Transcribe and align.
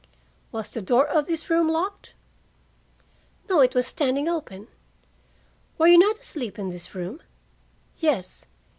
"Was 0.51 0.71
the 0.71 0.81
door 0.81 1.05
of 1.07 1.27
this 1.27 1.47
room 1.47 1.67
locked?" 1.69 2.13
"No. 3.47 3.59
It 3.59 3.75
was 3.75 3.85
standing 3.85 4.27
open." 4.27 4.67
"Were 5.77 5.85
you 5.89 5.99
not 5.99 6.17
asleep 6.21 6.57
in 6.57 6.69
this 6.69 6.95
room?" 6.95 7.21
"Yes." 7.99 8.45